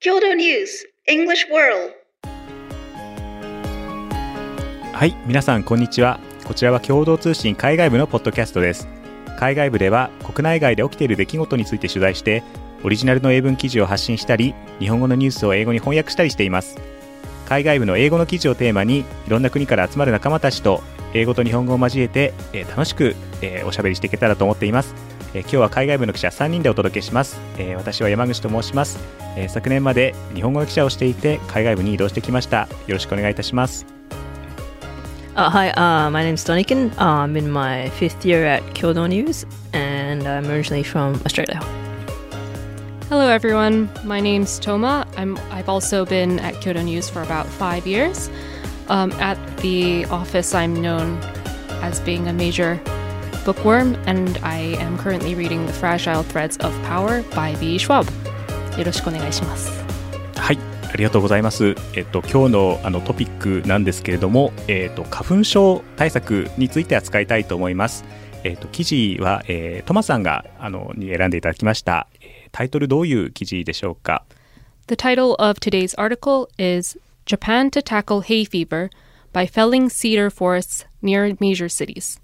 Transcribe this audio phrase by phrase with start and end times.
[0.00, 1.92] Kyoto News English World.
[4.92, 6.20] はい皆さんこんにちは。
[6.44, 8.86] こちらは共同通信海外部のポッドキャストです。
[9.40, 12.44] 海外部では国内外で起きている出来事について取材して
[12.84, 16.78] オリジナルの英文記事を発信したり日本語のニュースを英語に翻訳したりしています。
[17.48, 20.80] 海外部の英語の記事をテーマにいろんな国から集まる仲間たちと
[21.12, 24.94] 英語と日本語を交えて、えー楽しく、えーおしゃべりしていけたらと思っています、
[25.34, 28.98] え今日は海外部の記者3人でお届けします、え私は山口と申します、
[29.36, 33.86] え昨年まで日本語の記者をしていて海外部に移動してきましたよろしくお願いいたします
[35.38, 36.90] Uh, hi, uh, my name is Donikin.
[36.98, 41.60] Uh, I'm in my fifth year at Kyodo News, and I'm originally from Australia.
[43.08, 43.88] Hello, everyone.
[44.02, 45.06] My name's Toma.
[45.16, 48.28] I'm, I've also been at Kyodo News for about five years.
[48.88, 51.18] Um, at the office, I'm known
[51.82, 52.80] as being a major
[53.48, 57.78] bookworm, and I am currently reading The Fragile Threads of Power by B.
[57.78, 58.06] Schwab.
[58.76, 59.70] よろしくお願いします。
[60.36, 60.58] はい、
[60.92, 61.74] ありがとうございます。
[61.94, 68.04] えっと今日のあのトピックなんですけれども、えっと花粉症対策について扱いたいと思います。
[68.44, 72.06] えっと記事は、えートマさんがあのに選んでいただきました。
[72.20, 74.24] えータイトルどういう記事でしょうか。
[74.88, 78.90] The title of today's article is Japan to Tackle Hay Fever
[79.32, 82.20] by Felling Cedar Forests Near Major Cities.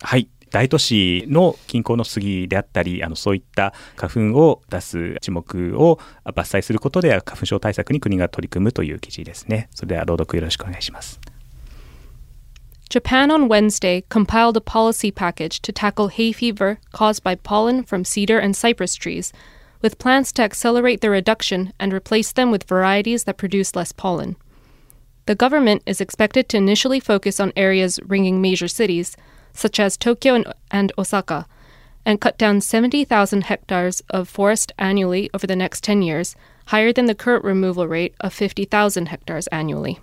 [0.00, 0.28] はい。
[0.50, 11.20] 大都市の近郊の杉であったりあのそういった花粉を出す樹木を伐採することで花粉症対策に国が取り組むという記事ですねそれでは朗読よろしくお願いします
[12.90, 18.04] Japan on Wednesday compiled a policy package to tackle hay fever caused by pollen from
[18.04, 19.32] cedar and cypress trees,
[19.80, 24.34] with plans to accelerate their reduction and replace them with varieties that produce less pollen.
[25.26, 29.16] The government is expected to initially focus on areas ringing major cities,
[29.52, 31.46] such as Tokyo and, and Osaka,
[32.04, 36.34] and cut down 70,000 hectares of forest annually over the next 10 years,
[36.66, 39.98] higher than the current removal rate of 50,000 hectares annually.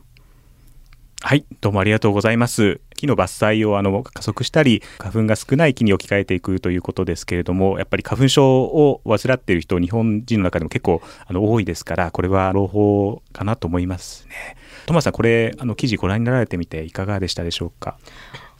[1.22, 2.80] はい、どうもありがとうございます。
[2.96, 14.58] 木の伐採をあの加速したり、花粉が少ない木に置き換えていくということですけれども、やっぱり花粉症を患っている人、日本人の中でも結構あの多いですから、これは朗報かなと思いますね。
[14.86, 17.98] トマさん、これあの記事ご覧になられてみていかがでしたでしょうか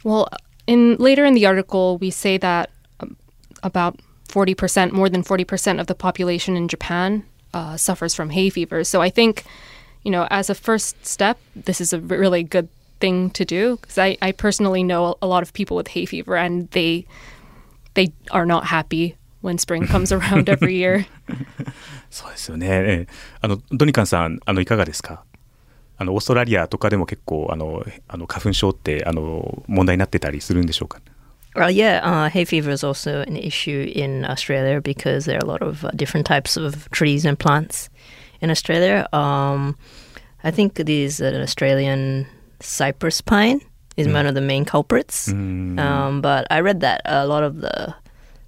[0.04, 0.26] ？Well,
[0.67, 2.69] in later in the article, we say that
[2.99, 3.17] um,
[3.63, 7.23] about 40%, more than 40% of the population in Japan
[7.53, 8.83] uh, suffers from hay fever.
[8.83, 9.43] So I think,
[10.03, 12.67] you know, as a first step, this is a really good
[12.99, 16.35] thing to do because I, I personally know a lot of people with hay fever
[16.35, 17.05] and they
[17.95, 21.05] they are not happy when spring comes around every year.
[22.09, 22.67] そうですよね。
[22.69, 25.23] ええあのドニカンさん、あのいかがですか。
[25.97, 30.99] あのオーストラリアとかでも結構あのあの花粉症ってあの問題になってたりするんでしょうか。
[31.55, 35.47] Well, yeah, uh, hay fever is also an issue in Australia because there are a
[35.47, 37.89] lot of uh, different types of trees and plants
[38.41, 39.07] in Australia.
[39.13, 39.77] Um,
[40.43, 42.25] I think these uh, Australian
[42.59, 43.61] cypress pine
[43.97, 45.27] is one of the main culprits.
[45.29, 47.93] Um, but I read that a lot of the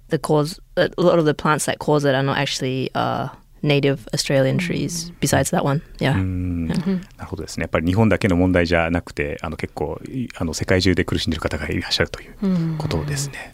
[0.08, 3.28] the cause, a lot of the plants that cause it are not actually uh,
[3.63, 5.11] native Australian trees.
[5.19, 6.13] Besides that one, yeah.
[6.13, 7.63] うんなるほどですね。
[7.63, 13.51] やっぱり日本だけの問題じゃなくて、あの結構いあの世界中で苦しんでいる方がいらっしゃるということですね。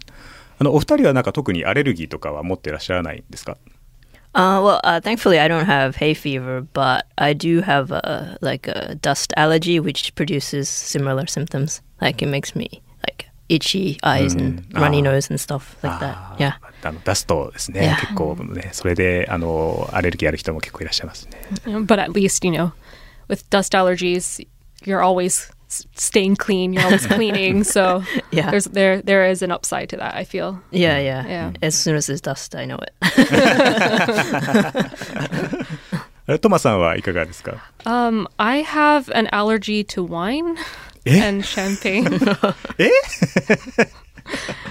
[0.58, 3.56] あのお二人はなんか特にアレルギーとかは持ってらっしゃらないんですか。
[4.34, 8.94] Uh, well, uh, thankfully, I don't have hay fever, but I do have a, like a
[8.94, 11.80] dust allergy, which produces similar symptoms.
[12.00, 12.82] Like it makes me
[13.49, 15.11] itchy eyes and runny Ah.
[15.11, 16.37] nose and stuff like あ that.
[16.37, 16.87] ー Yeah.
[16.87, 17.81] あのダストですね。
[17.95, 17.99] Yeah.
[18.01, 21.37] 結構ね、それであのアレルギーある人も結構いらっしゃいますね。
[21.85, 22.71] but at least, you know,
[23.29, 24.45] with dust allergies,
[24.85, 27.63] you're always s- staying clean, you're always cleaning.
[27.63, 28.49] So Yeah.
[28.51, 30.59] there's there there is an upside to that, I feel.
[30.71, 31.25] Yeah, yeah.
[31.27, 31.51] Yeah.
[31.61, 32.93] As soon as there's dust, I know it.
[36.27, 37.71] え トマさんはいかがですか。
[37.85, 40.55] Um, I have an allergy to wine
[41.07, 41.19] Eh?
[41.21, 42.07] and champagne.
[42.79, 42.89] Eh?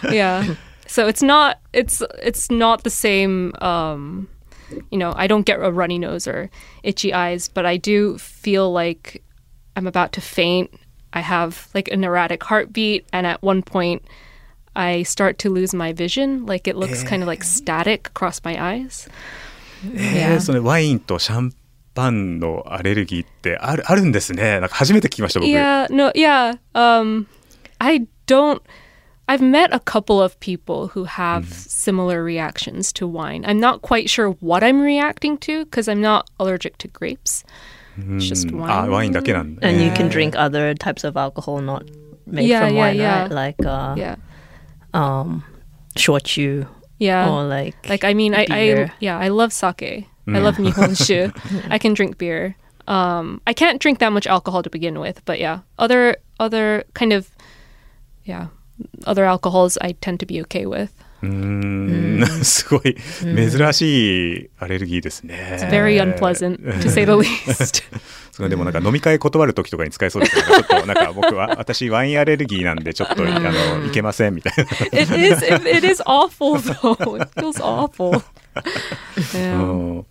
[0.10, 0.54] yeah.
[0.86, 4.28] So it's not it's it's not the same um
[4.90, 6.50] you know, I don't get a runny nose or
[6.82, 9.22] itchy eyes, but I do feel like
[9.76, 10.70] I'm about to faint.
[11.12, 14.02] I have like an erratic heartbeat and at one point
[14.75, 18.56] I start to lose my vision, like it looks kind of like static across my
[18.56, 19.08] eyes.
[19.94, 21.52] えーそのワインとシャン
[21.96, 24.60] パンのアレルギーってあるあるんですね。
[24.60, 25.49] なんか初めて聞きました僕。
[25.50, 26.54] Yeah, no, yeah.
[26.75, 27.26] Um,
[27.78, 28.62] I don't.
[29.28, 33.44] I've met a couple of people who have similar reactions to wine.
[33.46, 37.44] I'm not quite sure what I'm reacting to because I'm not allergic to grapes.
[37.99, 38.90] It's just うんあ wine.
[38.90, 39.84] ワインだけなんだ、 And ね。
[39.87, 41.84] you can drink other types of alcohol not
[42.26, 43.22] made Yeah, from yeah, wine, yeah.
[43.28, 43.31] right?
[43.31, 44.16] Like uh, Yeah,
[44.93, 45.43] um,
[45.96, 46.66] shochu
[46.99, 47.28] yeah.
[47.31, 48.93] or like like I mean, I, I beer.
[49.00, 50.08] yeah, I love sake.
[50.27, 50.35] Mm.
[50.35, 50.71] I love mm.
[50.71, 51.69] Nihonshu.
[51.71, 52.56] I can drink beer.
[52.88, 57.13] Um, I can't drink that much alcohol to begin with, but yeah, other other kind
[57.13, 57.29] of
[58.24, 58.47] yeah,
[59.06, 60.94] other alcohols I tend to be okay with.
[61.21, 61.97] Mm.
[62.18, 62.24] Mm.
[62.38, 65.57] うん、すごい珍しいアレルギーですね。
[65.59, 67.83] It's very unpleasant, to say the least.
[68.31, 70.44] そのでもなんか飲み会断る時とかに使えそうですね。
[70.44, 74.63] ちょっとなんか僕は私ワインアレルギーなんでちょっとあのいけませんみたいな。
[75.00, 77.15] It is, it is awful though.
[77.19, 78.21] It feels awful.
[79.33, 79.59] Yeah.
[79.59, 80.06] Oh.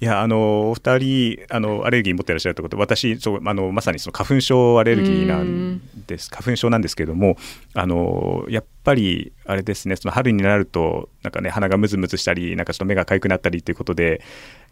[0.00, 6.30] んいやあのお二人あのアレルギー持ってらっしゃるということで私そうあのまさにその花粉症アレルギーなんです。
[6.30, 7.36] 花粉症なんですけれども
[7.74, 14.20] あのやっぱりあれですねその春になるとなんかね鼻がムズムズしたりなんかちょっと目が痒くなったりということで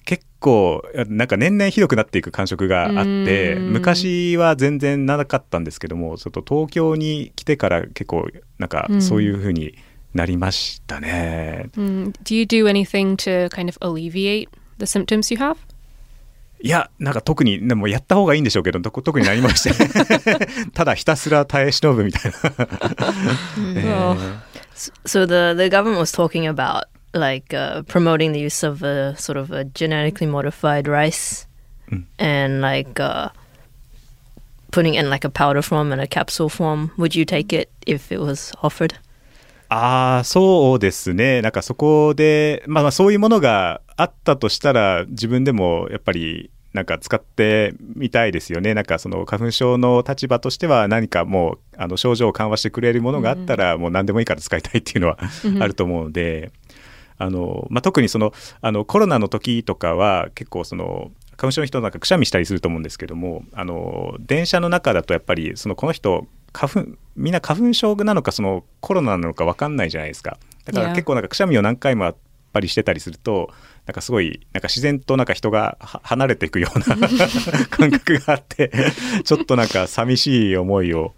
[0.04, 3.72] 結構なんか年々ひどくなっていく感触があってうん。
[3.72, 8.28] 昔は全然なかったんですけどもちょっと東京に来てから結構
[8.58, 9.74] なんかそういうふうに
[10.12, 11.70] なりましたね。
[11.76, 14.48] Mm, do you do anything to kind of alleviate
[14.84, 15.56] the symptoms you have?
[16.60, 19.74] いや、なんか特に、でもやった方がいいんでしょうけど、特に何もして、
[20.72, 22.38] ただひたすら耐え忍ぶみたいな。
[25.04, 29.52] So the the government was talking about like uh, promoting the use of a sort of
[29.52, 31.46] a genetically modified rice,
[32.18, 33.28] and like uh,
[34.72, 36.92] putting in like a powder form and a capsule form.
[36.96, 38.94] Would you take it if it was offered?
[39.68, 41.42] ああ、そうですね。
[41.42, 48.74] なんかそこで、まあまあそういうものがあったとしたら、自分でもやっぱり、なんか使ってみたいですよね。
[48.74, 55.18] なんかその花粉症の立場としては何かもうあの症状を緩和してくれるものがあったら、もう何でもいいから使いたいっていうのは
[55.60, 56.50] あると思うので、
[57.16, 72.16] あのまあ、特にそのあのコロナの時とかは結構その花粉症の人なんかくしゃみしたりすると思うんですけどもあの電車の中だとやっぱりそのこの人花粉みんな花粉症なのかそのコロナなのか分かんないじゃないですかだから.結構なんかくしゃみを何回もやっ
[72.52, 73.50] ぱりしてたりすると
[73.86, 76.84] なんかすごいなんか自然となんか人がは離れていくような
[77.68, 78.72] 感覚があって
[79.24, 81.14] ちょっとなんか寂しい思いを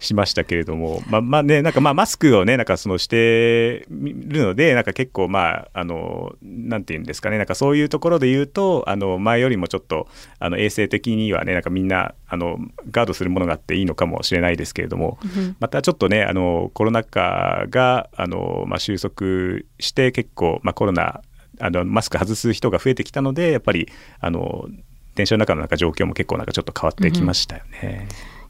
[0.00, 10.08] しましたけれども、まあまあね、なんかまあマスクをね、なんかそのしてみるので、なんか結構まあ、あの、なんていうんですかね、なんかそういうところで言うと、あの、前よりもちょっと、
[10.38, 12.58] あの、衛生的にはね、なんかみんな、あの、
[12.90, 15.18] ガードするものがあっていいのかもしれないですけれども、
[15.60, 21.20] またちょっとね、あの、コロナ禍が、あの、まあ収束して結構、まあコロナ、
[21.59, 23.87] あの、マスク外す人が増えてきたので、やっぱり、
[24.19, 24.67] あの、
[25.15, 28.07] 電車の中のなんか状況も結構なんかちょっと変わってきましたよね。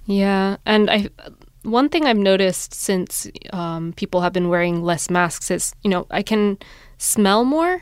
[0.08, 1.10] Yeah, and I
[1.64, 6.06] one thing I've noticed since um, people have been wearing less masks is you know
[6.10, 6.58] I can
[6.98, 7.82] smell more,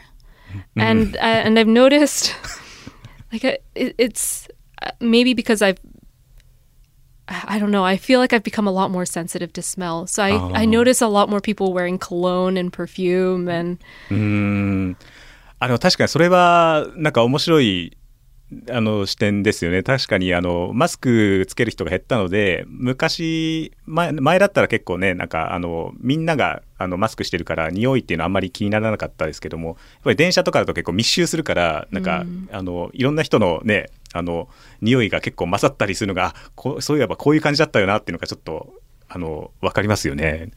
[0.77, 2.33] and uh, and I've noticed
[3.31, 4.47] like uh, it, it's
[4.81, 5.79] uh, maybe because I've
[7.27, 7.85] I I don't know.
[7.85, 10.07] I feel like I've become a lot more sensitive to smell.
[10.07, 13.79] So I, I notice a lot more people wearing cologne and perfume and
[14.09, 14.97] うーん
[15.60, 17.96] あの確かにそれはなんか面白い
[18.70, 34.48] あの視点ですよね確かにあのマスクつける人が減ったので昔前前だったら結構ねなんかあのみんながあのマスクしてるから匂いっていうのはあんまり気にならなかったですけどもやっぱり電車とかだと結構密集するからなんか、あのいろんな人のねあの
[34.80, 38.72] 匂いが結構混ざったりするのがあこうそういえばこういう感じだったよなっていうのがちょっと
[39.10, 40.50] あの分かりますよね。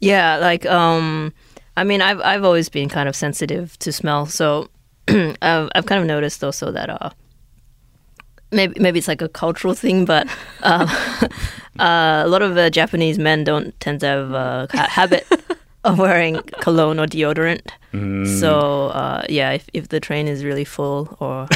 [0.00, 1.32] Yeah, like um,
[1.76, 4.68] I mean, I've I've always been kind of sensitive to smell, so
[5.08, 7.10] I've I've kind of noticed also that uh,
[8.50, 10.26] maybe maybe it's like a cultural thing, but
[10.62, 10.86] uh,
[11.78, 15.26] uh, a lot of uh, Japanese men don't tend to have a ha- habit
[15.84, 17.62] of wearing cologne or deodorant.
[18.40, 21.46] So uh, yeah, if if the train is really full, or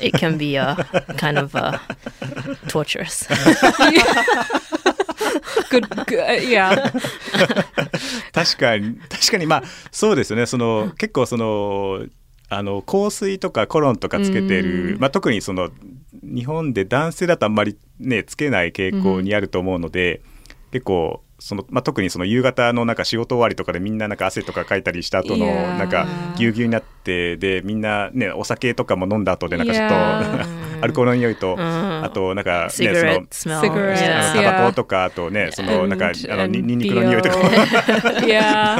[0.00, 0.76] it can be uh,
[1.16, 1.78] kind of uh,
[2.68, 3.26] torturous.
[5.70, 6.92] Good, good uh, yeah.
[8.32, 12.06] 確かに確かにまあそうですよねその結構その
[12.48, 15.70] あの香水とかコロンとかつけてる、まあ、特にその
[16.22, 20.20] 日本で男性だとあんまりねつけない傾向にあると思うので、
[20.72, 30.69] 結構その、まあ、特にその夕方のなんか仕事終わりとかでみんななんか汗とかかいたりした後の.なんかぎゅうぎゅうになってでみんなねお酒とかも飲んだ後でなんかちょっと.
[30.82, 32.70] アルコールの匂いと、あとなんかね
[33.30, 37.50] そのタバ.コとかあとねそのなんか And- あのにンニクの匂いとか.混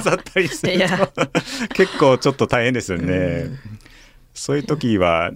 [0.03, 0.79] ざったりする
[1.15, 1.27] と.
[1.75, 3.51] 結構ちょっと大変ですよね。
[4.35, 5.31] そういう時は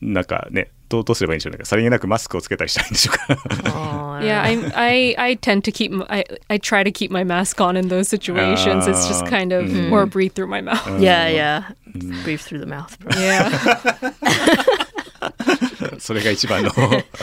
[0.00, 1.64] なんかねどうどうすればいいんでしょうね。
[1.64, 3.70] さりげなくマスクをつけたりしたいんでしょうか。
[3.70, 4.42] Oh, Yeah.
[4.42, 7.88] I I I tend to keep I I try to keep my mask on in
[7.88, 8.86] those situations.
[8.86, 10.86] it's just Ah, kind of or breathe through my mouth.
[11.00, 11.72] Yeah, yeah.
[12.24, 12.96] Breathe through the mouth.
[13.18, 14.82] Yeah.
[16.02, 16.70] それが一番の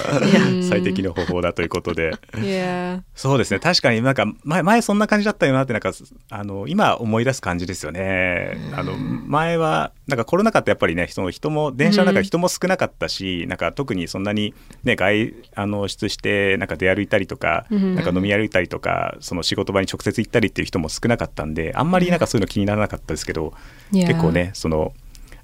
[0.63, 3.01] 最適の方法だということで Yeah.
[3.13, 5.91] そうですね確かになんか前前そんな感じだったよなってなんか
[6.29, 8.57] あの今思い出す感じですよね。
[8.73, 14.53] あの前はなんかコロナ禍ってやっぱりねその人も電車の中人も少なかったし、なんか特にそんなに
[14.85, 23.53] ね外あの出してなんか出歩いたりとか、なんか飲み歩いたりとかその仕事場に直接行ったりっていう人も少なかったんであんまりなんかそういうの気にならなかったですけど、
[23.91, 24.07] Yeah.
[24.07, 24.93] 結構ねその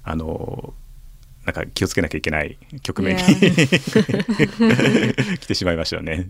[0.02, 0.72] あの
[1.46, 3.22] なんか気をつけなきゃいけない局面に.
[5.38, 6.26] 来てしまいましたね。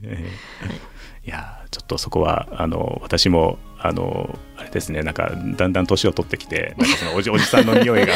[1.26, 8.14] いやーちょっとそこはあの私もあのあれですねなんかだんだん年を取ってきてなんかそのおじ おじさんの匂いが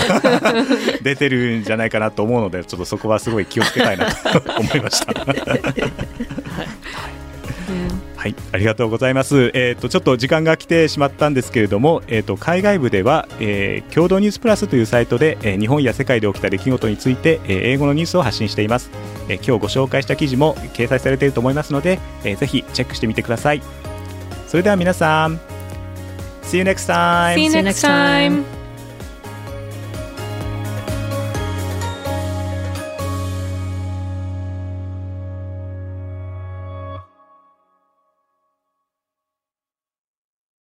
[1.02, 5.12] 出てるんじゃないかなと思うのでちょっとそこはすごい気をつけたいなと思いました。
[5.12, 5.50] Yeah.
[5.50, 5.56] は
[5.88, 5.92] い、
[8.52, 9.50] ありがとうございます。
[9.54, 18.90] えっ、とちょっと時間が来てしまったんですけれども、えっ、と海外部では、えー共同ニュースプラスというサイトで、えー日本や世界で起きた出来事について、えー英語のニュースを発信しています。
[19.28, 23.62] えー今日ご紹介した記事も掲載されていると思いますので、えーぜひチェックしてみてください。
[24.46, 25.40] それでは皆さん、
[26.42, 27.34] See you next time!
[27.36, 28.59] See you See you next time.